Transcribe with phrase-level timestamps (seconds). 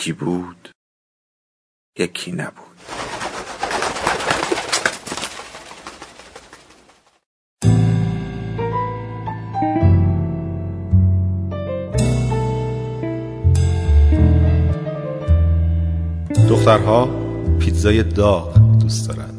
[0.00, 0.68] یکی بود
[1.98, 2.54] یکی نبود.
[16.48, 17.08] دخترها
[17.58, 19.34] پیتزای داغ دوست دارن.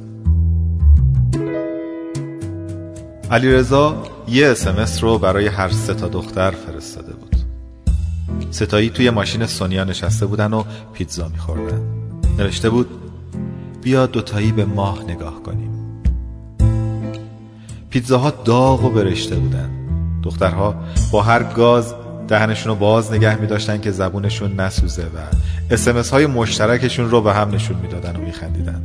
[3.31, 7.30] علیرضا یه اسمس رو برای هر سه تا دختر فرستاده بود.
[8.51, 10.63] ستایی توی ماشین سونیا نشسته بودن و
[10.93, 11.81] پیتزا میخوردن.
[12.37, 12.87] نوشته بود
[13.81, 15.71] بیا دوتایی به ماه نگاه کنیم.
[17.89, 19.69] پیتزاها داغ و برشته بودن.
[20.23, 20.75] دخترها
[21.11, 21.93] با هر گاز
[22.27, 25.35] دهنشون رو باز نگه می داشتن که زبونشون نسوزه و
[25.71, 28.81] اسمس های مشترکشون رو به هم نشون می‌دادن و میخندیدن.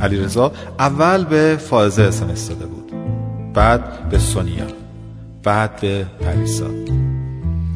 [0.00, 2.92] علیرضا اول به فائزه اسمس داده بود
[3.54, 4.66] بعد به سونیا
[5.42, 6.66] بعد به پریسا.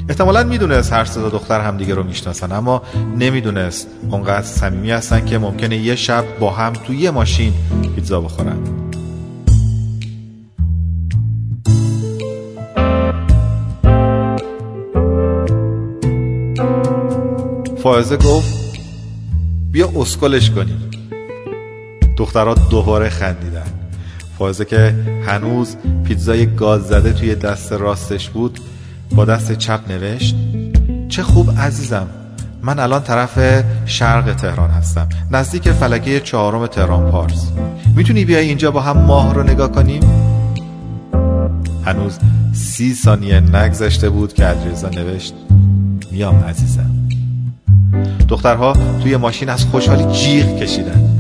[0.09, 2.83] احتمالا می‌دونست هر سه دختر همدیگه رو می‌شناسن اما
[3.19, 7.53] نمی‌دونست اونقدر صمیمی هستن که ممکنه یه شب با هم توی یه ماشین
[7.95, 8.57] پیتزا بخورن.
[17.83, 18.79] فائزه گفت
[19.73, 20.91] بیا اسکلش کنیم.
[22.17, 23.67] دخترها دوباره خندیدن.
[24.39, 24.95] فائزه که
[25.27, 28.61] هنوز پیتزای گاز زده توی دست راستش بود
[29.11, 30.37] با دست چپ نوشت
[31.09, 32.07] چه خوب عزیزم
[32.63, 37.51] من الان طرف شرق تهران هستم نزدیک فلکه چهارم تهران پارس.
[37.97, 40.03] می‌تونی بیای اینجا با هم ماه رو نگاه کنیم؟
[41.85, 42.19] هنوز
[42.53, 45.35] سی ثانیه نگذشته بود که علیرضا نوشت
[46.13, 46.91] میام عزیزم.
[48.29, 51.11] دخترها توی ماشین از خوشحالی جیغ کشیدن.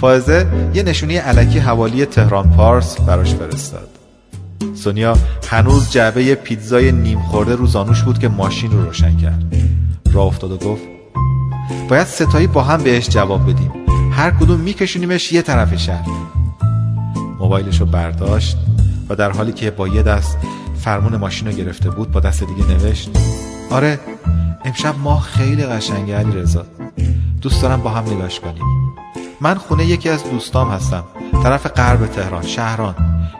[0.00, 3.95] فائزه یه نشونی علکی حوالی تهران پارس براش فرستاد.
[4.86, 5.16] سونیا
[5.48, 9.44] هنوز جعبه پیتزای نیم خورده رو زانوش بود که ماشین رو روشن کرد.
[10.12, 10.82] راه افتاد و گفت
[11.88, 13.72] باید ستایی با هم بهش جواب بدیم.
[14.12, 16.06] هر کدوم میکشونیمش یه طرف شهر.
[17.38, 18.56] موبایلش رو برداشت
[19.08, 20.38] و در حالی که با یه دست
[20.78, 23.10] فرمون ماشین رو گرفته بود با دست دیگه نوشت
[23.70, 24.00] آره
[24.64, 26.64] امشب ما خیلی قشنگه علی رضا.
[27.42, 28.64] دوست دارم با هم نگاش کنیم.
[29.40, 31.04] من خونه یکی از دوستام هستم
[31.42, 32.94] طرف غرب تهران شهران.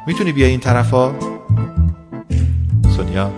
[0.06, 1.15] می‌تونی بیای این طرفا؟
[2.97, 3.33] سونیا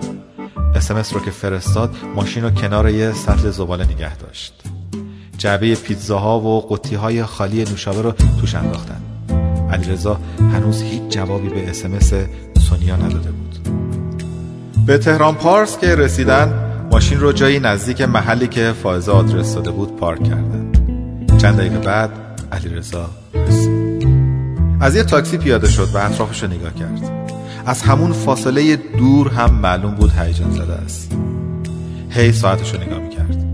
[0.75, 4.53] اسمس رو که فرستاد ماشین رو کنار یه سطل زباله نگه داشت.
[5.37, 9.01] جعبه پیتزاها و قطی های خالی نوشابه رو توش انداختن.
[9.71, 12.13] علیرضا هنوز هیچ جوابی به اسمس
[12.69, 13.59] سونیا نداده بود.
[14.85, 16.53] به تهران پارس که رسیدن
[16.91, 20.71] ماشین رو جایی نزدیک محلی که فائزه آدرس داده بود پارک کردن.
[21.37, 22.09] چند دقیقه بعد
[22.51, 23.09] علیرضا
[23.47, 24.07] رسید.
[24.81, 27.18] از یه تاکسی پیاده شد و اطرافش رو نگاه کرد.
[27.65, 31.11] از همون فاصله دور هم معلوم بود هیجان زده است.
[32.09, 33.45] هی ساعتش رو نگاه می‌کرد.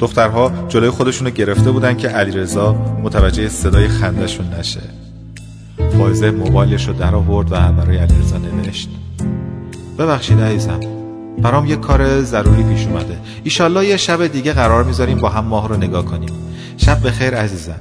[0.00, 4.80] دخترها جلوی خودشون گرفته بودن که علیرضا متوجه صدای خندشون نشه.
[5.98, 8.88] فایزه موبایلش رو در آورد و برای علیرضا نوشت.
[9.98, 10.80] ببخشید عزیزم
[11.42, 13.18] برام یه کار ضروری پیش اومده.
[13.44, 16.30] ایشالله یه شب دیگه قرار می‌ذاریم با هم ماه رو نگاه کنیم.
[16.76, 17.80] شب بخیر عزیزم.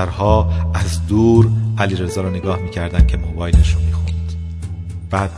[0.00, 4.32] دخترها از دور علیرضا رو نگاه می‌کردن که موبایلش رو می‌خوند.
[5.10, 5.30] بعد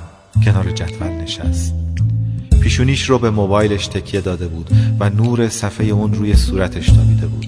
[0.44, 1.74] کنار جدول نشست.
[2.60, 4.70] پیشونیش رو به موبایلش تکیه داده بود
[5.00, 7.46] و نور صفحه اون روی صورتش تابیده بود.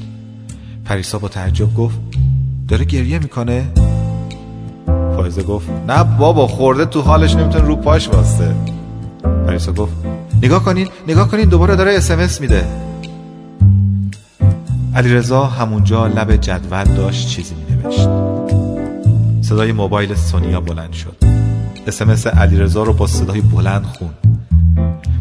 [0.85, 1.99] پریسا با تعجب گفت
[2.69, 3.67] داره گریه می‌کنه؟
[5.17, 8.55] فایزه گفت نه بابا خورده تو حالش نمی‌تونه رو پاش واسته
[9.47, 9.93] پریسا گفت
[10.43, 12.65] نگاه کنین نگاه کنین دوباره داره اسمس میده.
[14.95, 18.09] علیرضا همونجا لب جدول داشت چیزی می نوشت
[19.43, 21.17] صدای موبایل سونیا بلند شد.
[21.87, 24.11] اسمس علیرضا رو با صدای بلند خون.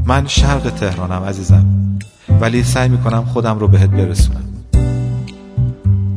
[0.05, 1.65] من شرق تهرانم عزیزم
[2.41, 4.43] ولی سعی می‌کنم خودم رو بهت برسونم.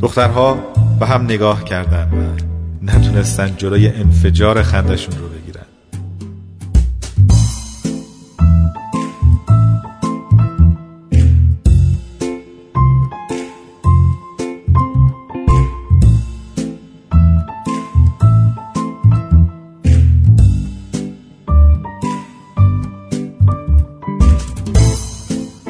[0.01, 0.59] دخترها
[1.01, 2.43] به هم نگاه کردن و
[2.83, 5.26] نتونستن جلوی انفجار خندشون رو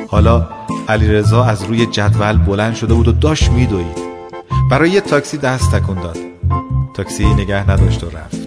[0.09, 0.47] حالا
[0.89, 4.07] علیرضا از روی جدول بلند شده بود و داشت میدوید.
[4.71, 6.17] برای یه تاکسی دست تکون داد.
[6.95, 8.39] تاکسی نگه نداشت و رفت.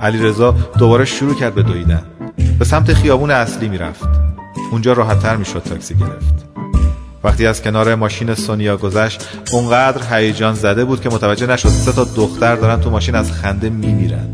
[0.00, 2.02] علیرضا دوباره شروع کرد به دویدن.
[2.58, 4.08] به سمت خیابون اصلی می‌رفت.
[4.70, 6.44] اونجا راحتتر می‌شد تاکسی گرفت.
[7.24, 12.04] وقتی از کنار ماشین سونیا گذشت اونقدر هیجان زده بود که متوجه نشد سه تا
[12.04, 14.28] دختر دارن تو ماشین از خنده میمیرن.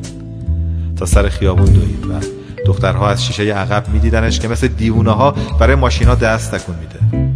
[0.99, 2.07] تا سر خیابون دوید.
[2.07, 6.75] و دخترها از شیشه عقب میدیدنش که مثل دیوونه ها برای ماشین ها دست تکون
[6.77, 7.31] میده.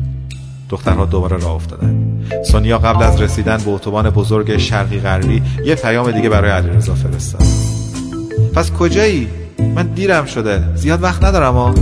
[0.70, 2.04] دخترها دوباره راه افتادن.
[2.50, 7.42] سونیا قبل از رسیدن به اتوبان بزرگ شرقی غربی یه پیام دیگه برای علیرضا فرستاد.
[8.54, 9.28] پس کجایی؟
[9.74, 10.76] من دیرم شده.
[10.76, 11.74] زیاد وقت ندارم ها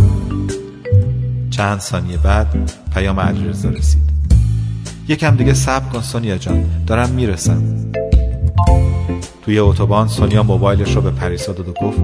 [1.50, 4.02] چند ثانیه بعد پیام علیرضا رسید.
[5.08, 6.64] یکم دیگه صبر کن سونیا جان.
[6.86, 7.62] دارم می‌رسم.
[9.42, 11.98] توی اتوبان سونیا موبایلش رو به پریسا داد و گفت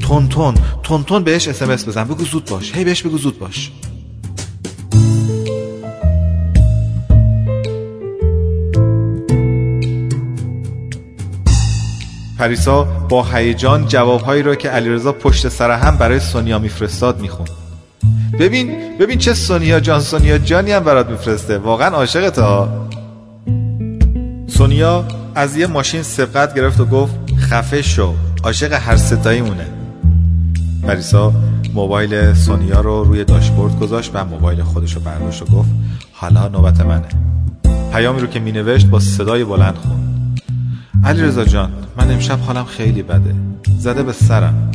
[0.00, 3.72] تون تون تون تون بهش اسمس بزن بگو زود باش هی بهش بگو زود باش.
[12.38, 17.50] پریسا با هیجان جوابهایی را که علیرضا پشت سر هم برای سونیا میفرستاد می‌خوند.
[18.38, 22.88] ببین ببین چه سونیا جان سونیا جانی هم برات میفرسته واقعا عاشق ها.
[24.46, 28.14] سونیا از یه ماشین سبقت گرفت و گفت خفه شو
[28.44, 29.66] عاشق هر ستایی مونه
[30.82, 31.32] پریسا
[31.74, 35.68] موبایل سونیا رو روی داشبورد گذاشت و موبایل خودش رو برداشت و گفت
[36.12, 37.08] حالا نوبت منه.
[37.92, 40.40] پیامی رو که مینوشت با صدای بلند خوند.
[41.04, 43.34] علی رزا جان من امشب حالم خیلی بده.
[43.78, 44.70] زده به سرم.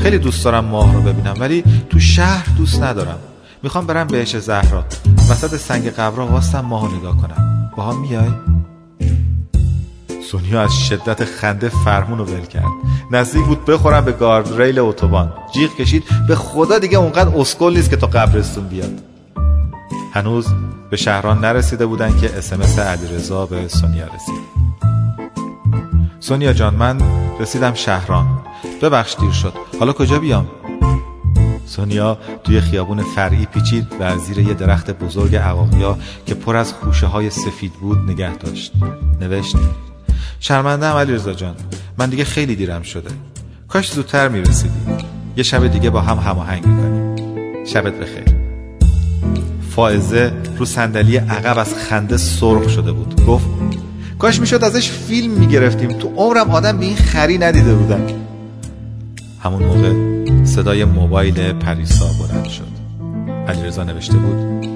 [0.00, 3.18] خیلی دوست دارم ماه رو ببینم ولی تو شهر دوست ندارم.
[3.62, 4.84] می‌خوام برم بهش زهرا.
[5.30, 7.70] وسط سنگ قبرا واستم ماه نگاه کنم.
[7.76, 8.28] با هم میای؟
[10.30, 12.64] سونیا از شدت خنده فرمون رو ول کرد.
[13.10, 15.32] نزدیک بود بخورم به گارد ریل اتوبان.
[15.54, 16.04] جیغ کشید.
[16.28, 19.02] به خدا دیگه اونقدر اسکل نیست که تا قبرستون بیاد.
[20.12, 20.46] هنوز
[20.90, 24.68] به شهران نرسیده بودن که اسمس علیرضا به سونیا رسید.
[26.20, 27.00] سونیا جان من
[27.40, 28.26] رسیدم شهران.
[28.82, 29.52] ببخش دیر شد.
[29.80, 30.46] حالا کجا بیام؟
[31.66, 37.06] سونیا توی خیابون فرعی پیچید و زیر یه درخت بزرگ عقاقیا که پر از خوشه
[37.06, 38.72] های سفید بود نگه داشت.
[39.20, 39.56] نوشت
[40.40, 41.54] شرمنده علی رزا جان.
[41.98, 43.10] من دیگه خیلی دیرم شده.
[43.68, 44.74] کاش زودتر می‌رسیدی.
[45.36, 47.16] یه شب دیگه با هم هماهنگ می‌کنیم.
[47.64, 48.24] شبت بخیر.
[49.70, 53.24] فائزه رو صندلی عقب از خنده سرخ شده بود.
[53.26, 53.46] گفت
[54.18, 55.88] کاش می‌شد ازش فیلم می‌گرفتیم.
[55.88, 58.00] تو عمرم آدم به این خری ندیده بودم.
[59.42, 62.68] همون موقع صدای موبایل پریسا بلند شد.
[63.48, 64.66] علیرضا نوشته بود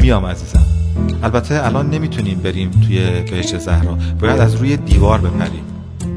[0.00, 0.75] میام عزیزم.
[1.22, 3.98] البته الان نمی‌تونیم بریم توی بهشت زهرا.
[4.20, 5.64] باید از روی دیوار بپریم.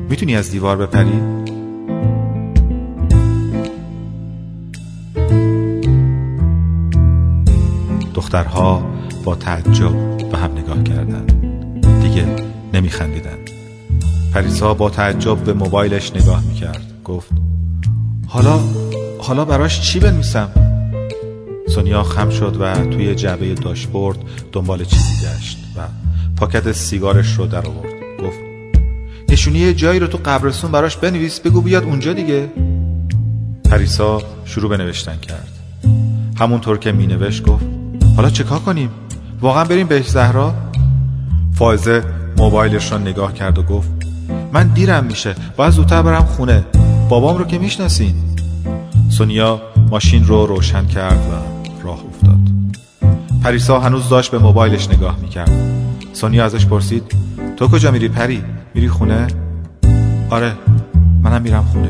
[0.10, 1.22] می‌تونی از دیوار بپری؟
[8.14, 8.84] دخترها
[9.24, 11.34] با تعجب به هم نگاه کردند
[12.02, 12.26] دیگه
[12.74, 13.38] نمیخندیدن.
[14.34, 16.82] پریسا با تعجب به موبایلش نگاه می‌کرد.
[17.06, 17.32] گفت
[18.28, 18.60] حالا
[19.20, 20.50] حالا براش چی بنویسم؟
[21.80, 24.18] سونیا خم شد و توی جعبه داشبورد
[24.52, 25.82] دنبال چیزی گشت و
[26.38, 27.94] پاکت سیگارش رو در آورد.
[28.24, 28.40] گفت
[29.30, 32.50] نشونی جایی رو تو قبرستون براش بنویس بگو بیاد اونجا دیگه.
[33.70, 35.48] پریسا شروع به نوشتن کرد.
[36.40, 37.66] همونطور که مینوشت گفت
[38.16, 38.90] حالا چکار کنیم؟
[39.42, 40.54] واقعا بریم بهش زهرا؟
[41.54, 42.04] فائزه
[42.38, 43.90] موبایلش را نگاه کرد و گفت
[44.54, 46.66] من دیرم میشه باید زودتر برم خونه.
[47.10, 48.16] بابام رو که می‌شناسین.
[49.10, 52.40] سونیا ماشین رو روشن کرد و راه افتاد
[53.44, 55.52] پریسا هنوز داشت به موبایلش نگاه می‌کرد
[56.14, 57.04] سونیا ازش پرسید
[57.58, 58.44] تو کجا میری پری؟
[58.74, 59.28] میری خونه؟
[60.30, 60.54] آره
[61.24, 61.90] منم میرم خونه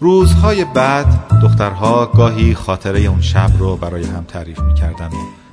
[0.00, 1.06] روزهای بعد
[1.42, 5.10] دخترها گاهی خاطره اون شب رو برای هم تعریف می‌کردن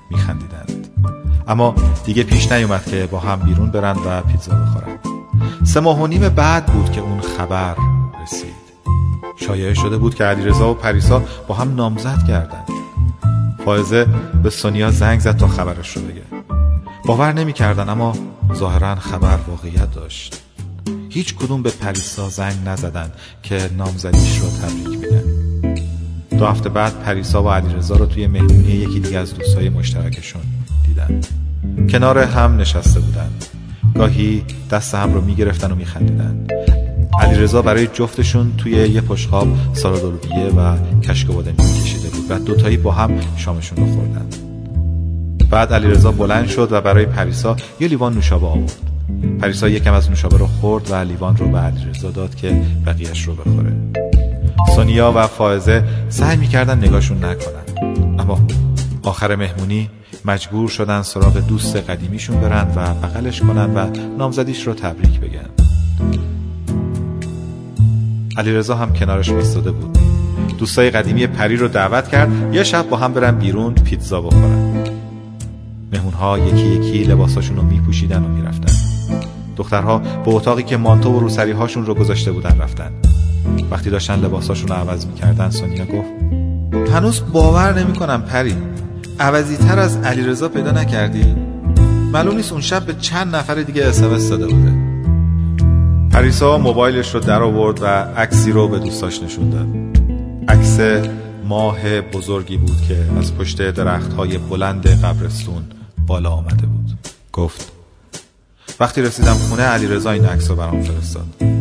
[0.09, 0.87] میخندیدند.
[1.47, 4.99] اما دیگه پیش نیومد که با هم بیرون برن و پیتزا بخورن
[5.63, 7.75] سه ماه و نیم بعد بود که اون خبر
[8.23, 8.57] رسید.
[9.35, 12.67] شایعه شده بود که علیرضا و پریسا با هم نامزد کردند.
[13.65, 14.07] فائزه
[14.43, 16.21] به سونیا زنگ زد تا خبرش رو بگه.
[17.05, 18.13] باور نمی‌کردن اما
[18.53, 20.41] ظاهرا خبر واقعیت داشت.
[21.09, 23.11] هیچ کدوم به پریسا زنگ نزدن
[23.43, 25.36] که نامزدیش رو تبریک میگن
[26.37, 30.41] دو هفته بعد پریسا و علیرضا رو توی مهمونی یکی دیگه از دوستای مشترکشون
[30.87, 31.21] دیدن.
[31.89, 33.29] کنار هم نشسته بودن.
[33.95, 36.47] گاهی دست هم رو می‌گرفتن و میخندیدن.
[37.21, 42.91] علیرضا برای جفتشون توی یه پشخاب سالادولویه و کشک بادمی کشیده بود و دوتایی با
[42.91, 44.25] هم شامشون رو خوردن.
[45.49, 48.91] بعد علیرضا بلند شد و برای پریسا یه لیوان نوشابه آورد.
[49.41, 53.35] پریسا یکم از نوشابه رو خورد و لیوان رو به علیرضا داد که بقیهش رو
[53.35, 53.73] بخوره.
[54.75, 57.93] سونیا و فائزه سعی می‌کردن نگاهشون نکنن.
[58.19, 58.39] اما
[59.03, 59.89] آخر مهمونی
[60.25, 65.49] مجبور شدن سراغ دوست قدیمیشون برن و بغلش کنن و نامزدیش رو تبریک بگن.
[68.37, 69.97] علیرضا هم کنارش وایستاده بود.
[70.57, 74.83] دوستای قدیمی پری رو دعوت کرد یه شب با هم برن بیرون پیتزا بخورن.
[75.93, 78.73] مهمونها یکی یکی لباساشون رو میپوشیدن و می‌رفتن.
[79.57, 82.91] دخترها به اتاقی که مانتو و روسری هاشون رو گذاشته بودن رفتن.
[83.71, 86.09] وقتی داشتن لباساشون رو عوض می‌کردن سونیا گفت
[86.93, 88.55] هنوز باور نمی‌کنم پری
[89.19, 91.35] عوضی تر از علیرضا پیدا نکردی؟
[92.11, 94.75] معلوم نیست اون شب به چند نفر دیگه اسمس داده بوده.
[96.11, 97.85] پریسا موبایلش رو در آورد و
[98.17, 99.67] عکسی رو به دوستاش نشون داد.
[100.47, 100.79] عکس
[101.45, 105.63] ماه بزرگی بود که از پشت درخت های بلند قبرستون
[106.07, 106.91] بالا آمده بود.
[107.33, 107.71] گفت
[108.79, 111.56] وقتی رسیدم خونه علی رضا این عکس رو برام فرستاد.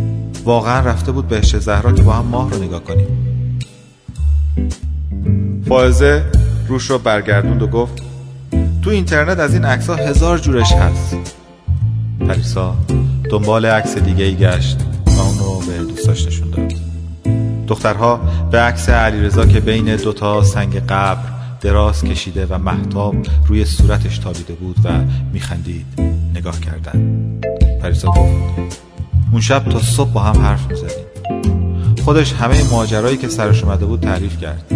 [0.46, 3.06] واقعا رفته بود بهش زهرا که با هم ماه رو نگاه کنیم.
[5.68, 6.24] فائزه
[6.68, 8.02] روش رو برگردوند و گفت
[8.82, 11.16] تو اینترنت از این عکس هزار جورش هست.
[12.28, 12.76] پریسا
[13.30, 16.72] دنبال عکس دیگه ای گشت و اون رو به دوستاش نشون داد.
[17.66, 21.28] دخترها به عکس علیرضا که بین دوتا سنگ قبر
[21.60, 24.90] دراز کشیده و محتاب روی صورتش تابیده بود و
[25.32, 25.86] میخندید
[26.34, 27.22] نگاه کردن
[27.82, 28.85] پریسا گفت
[29.36, 31.04] اون شب تا صبح با هم حرف می‌زدیم.
[32.04, 34.72] خودش همه ماجرایی که سرش اومده بود تعریف کرد.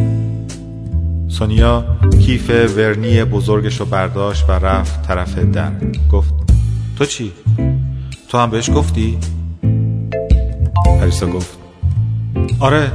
[1.29, 1.85] سونیا
[2.27, 5.73] کیف ورنی بزرگش رو برداشت و رفت طرف در
[6.13, 6.35] گفت
[6.99, 7.33] تو چی؟
[8.29, 9.19] تو هم بهش گفتی؟
[11.01, 11.59] پریسا گفت
[12.59, 12.93] آره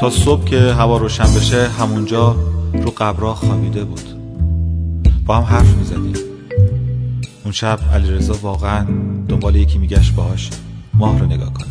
[0.00, 2.36] تا صبح که هوا روشن بشه همونجا
[2.72, 4.04] رو قبرا خوابیده بود.
[5.26, 6.31] با هم حرف می‌زدیم.
[7.44, 8.86] اون شب علیرضا واقعا
[9.28, 10.50] دنبال یکی میگشت باهاش
[10.94, 11.66] ماه رو نگاه کنه.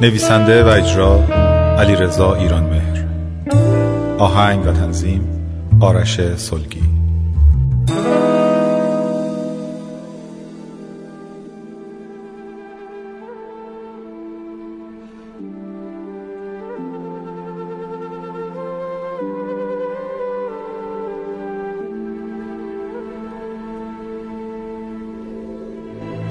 [0.00, 1.24] نویسنده و اجرا
[1.78, 3.04] علیرضا ایران مهر
[4.18, 5.28] آهنگ و تنظیم
[5.80, 6.87] آرش سلگی.